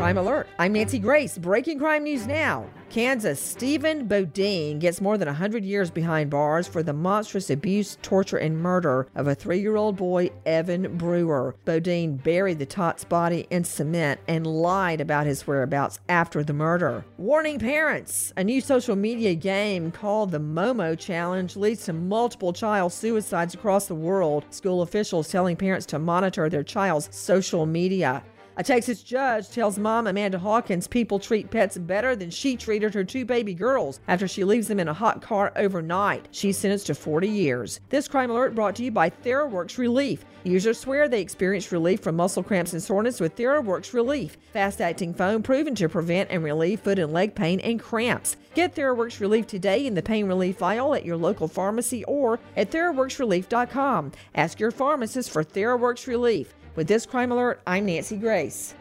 Crime 0.00 0.16
Alert. 0.16 0.48
I'm 0.58 0.72
Nancy 0.72 0.98
Grace. 0.98 1.36
Breaking 1.36 1.78
crime 1.78 2.04
news 2.04 2.26
now. 2.26 2.64
Kansas 2.88 3.38
Stephen 3.38 4.06
Bodine 4.06 4.78
gets 4.78 4.98
more 5.02 5.18
than 5.18 5.28
100 5.28 5.62
years 5.62 5.90
behind 5.90 6.30
bars 6.30 6.66
for 6.66 6.82
the 6.82 6.94
monstrous 6.94 7.50
abuse, 7.50 7.98
torture, 8.00 8.38
and 8.38 8.56
murder 8.56 9.08
of 9.14 9.26
a 9.26 9.34
three 9.34 9.60
year 9.60 9.76
old 9.76 9.96
boy, 9.96 10.30
Evan 10.46 10.96
Brewer. 10.96 11.54
Bodine 11.66 12.16
buried 12.16 12.58
the 12.58 12.64
tot's 12.64 13.04
body 13.04 13.46
in 13.50 13.62
cement 13.62 14.18
and 14.26 14.46
lied 14.46 15.02
about 15.02 15.26
his 15.26 15.46
whereabouts 15.46 16.00
after 16.08 16.42
the 16.42 16.54
murder. 16.54 17.04
Warning 17.18 17.58
parents 17.58 18.32
a 18.38 18.42
new 18.42 18.62
social 18.62 18.96
media 18.96 19.34
game 19.34 19.90
called 19.90 20.30
the 20.30 20.40
Momo 20.40 20.98
Challenge 20.98 21.54
leads 21.56 21.84
to 21.84 21.92
multiple 21.92 22.54
child 22.54 22.94
suicides 22.94 23.52
across 23.52 23.84
the 23.84 23.94
world. 23.94 24.46
School 24.48 24.80
officials 24.80 25.28
telling 25.28 25.56
parents 25.56 25.84
to 25.84 25.98
monitor 25.98 26.48
their 26.48 26.64
child's 26.64 27.14
social 27.14 27.66
media. 27.66 28.24
A 28.60 28.62
Texas 28.62 29.02
judge 29.02 29.48
tells 29.48 29.78
mom 29.78 30.06
Amanda 30.06 30.38
Hawkins 30.38 30.86
people 30.86 31.18
treat 31.18 31.50
pets 31.50 31.78
better 31.78 32.14
than 32.14 32.28
she 32.28 32.58
treated 32.58 32.92
her 32.92 33.04
two 33.04 33.24
baby 33.24 33.54
girls 33.54 34.00
after 34.06 34.28
she 34.28 34.44
leaves 34.44 34.68
them 34.68 34.78
in 34.78 34.86
a 34.86 34.92
hot 34.92 35.22
car 35.22 35.50
overnight. 35.56 36.28
She's 36.30 36.58
sentenced 36.58 36.88
to 36.88 36.94
40 36.94 37.26
years. 37.26 37.80
This 37.88 38.06
crime 38.06 38.30
alert 38.30 38.54
brought 38.54 38.76
to 38.76 38.84
you 38.84 38.90
by 38.90 39.08
TheraWorx 39.08 39.78
Relief. 39.78 40.26
Users 40.44 40.78
swear 40.78 41.08
they 41.08 41.22
experience 41.22 41.72
relief 41.72 42.00
from 42.00 42.16
muscle 42.16 42.42
cramps 42.42 42.74
and 42.74 42.82
soreness 42.82 43.18
with 43.18 43.34
TheraWorx 43.34 43.94
Relief, 43.94 44.36
fast 44.52 44.82
acting 44.82 45.14
foam 45.14 45.42
proven 45.42 45.74
to 45.76 45.88
prevent 45.88 46.30
and 46.30 46.44
relieve 46.44 46.80
foot 46.80 46.98
and 46.98 47.14
leg 47.14 47.34
pain 47.34 47.60
and 47.60 47.80
cramps. 47.80 48.36
Get 48.52 48.74
TheraWorx 48.74 49.20
Relief 49.20 49.46
today 49.46 49.86
in 49.86 49.94
the 49.94 50.02
pain 50.02 50.26
relief 50.26 50.58
vial 50.58 50.94
at 50.94 51.06
your 51.06 51.16
local 51.16 51.48
pharmacy 51.48 52.04
or 52.04 52.38
at 52.58 52.70
TheraWorxRelief.com. 52.70 54.12
Ask 54.34 54.60
your 54.60 54.70
pharmacist 54.70 55.30
for 55.30 55.42
TheraWorx 55.42 56.06
Relief. 56.06 56.52
With 56.76 56.88
this 56.88 57.06
crime 57.06 57.32
alert, 57.32 57.60
I'm 57.66 57.86
Nancy 57.86 58.16
Grace. 58.16 58.74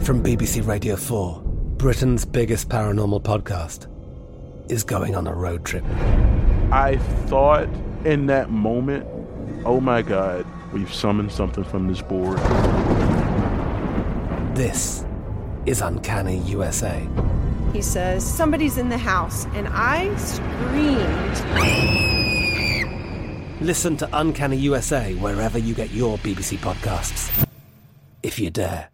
From 0.00 0.22
BBC 0.22 0.66
Radio 0.66 0.96
4, 0.96 1.40
Britain's 1.78 2.24
biggest 2.24 2.68
paranormal 2.68 3.22
podcast 3.22 3.86
is 4.70 4.84
going 4.84 5.16
on 5.16 5.26
a 5.26 5.34
road 5.34 5.64
trip. 5.64 5.84
I 6.70 6.98
thought 7.26 7.68
in 8.04 8.26
that 8.26 8.50
moment, 8.50 9.06
oh 9.64 9.80
my 9.80 10.02
God, 10.02 10.46
we've 10.72 10.92
summoned 10.92 11.32
something 11.32 11.64
from 11.64 11.88
this 11.88 12.02
board. 12.02 12.38
This 14.54 15.04
is 15.64 15.80
Uncanny 15.80 16.38
USA. 16.40 17.06
He 17.72 17.82
says, 17.82 18.24
Somebody's 18.24 18.78
in 18.78 18.88
the 18.88 18.98
house, 18.98 19.46
and 19.54 19.68
I 19.70 20.14
screamed. 20.16 22.15
Listen 23.60 23.96
to 23.96 24.08
Uncanny 24.12 24.58
USA 24.58 25.14
wherever 25.14 25.58
you 25.58 25.74
get 25.74 25.90
your 25.90 26.18
BBC 26.18 26.58
podcasts, 26.58 27.46
if 28.22 28.38
you 28.38 28.50
dare. 28.50 28.90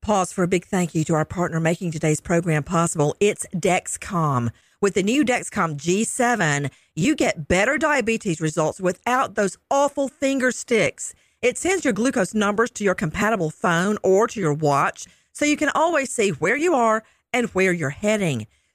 Pause 0.00 0.32
for 0.32 0.42
a 0.44 0.48
big 0.48 0.64
thank 0.64 0.94
you 0.94 1.04
to 1.04 1.14
our 1.14 1.24
partner 1.24 1.60
making 1.60 1.90
today's 1.90 2.20
program 2.20 2.62
possible. 2.62 3.14
It's 3.20 3.44
Dexcom. 3.54 4.52
With 4.80 4.94
the 4.94 5.02
new 5.02 5.22
Dexcom 5.22 5.76
G7, 5.76 6.70
you 6.94 7.14
get 7.14 7.48
better 7.48 7.76
diabetes 7.76 8.40
results 8.40 8.80
without 8.80 9.34
those 9.34 9.58
awful 9.70 10.08
finger 10.08 10.50
sticks. 10.52 11.12
It 11.42 11.58
sends 11.58 11.84
your 11.84 11.92
glucose 11.92 12.32
numbers 12.32 12.70
to 12.70 12.84
your 12.84 12.94
compatible 12.94 13.50
phone 13.50 13.98
or 14.02 14.28
to 14.28 14.40
your 14.40 14.54
watch 14.54 15.06
so 15.32 15.44
you 15.44 15.56
can 15.56 15.70
always 15.74 16.08
see 16.10 16.30
where 16.30 16.56
you 16.56 16.74
are 16.74 17.02
and 17.34 17.48
where 17.48 17.72
you're 17.72 17.90
heading. 17.90 18.46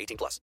18 0.00 0.16
plus. 0.16 0.38